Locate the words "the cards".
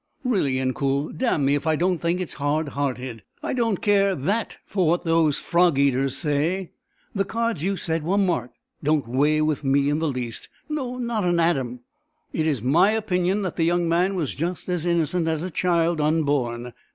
7.13-7.61